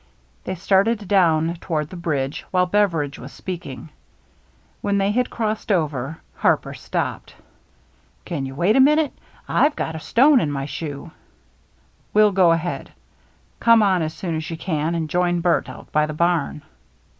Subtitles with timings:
[0.45, 3.89] They started down toward the bridge while Beveridge was speaking.
[4.81, 6.17] When they had crossed over.
[6.37, 7.35] Harper stopped."
[8.25, 9.13] Can you wait just a minute?
[9.47, 11.11] Tve got a stone in my shoe.""
[12.15, 12.91] We'll go ahead.
[13.59, 16.63] Come on as soon as you can and join Bert out by the barn."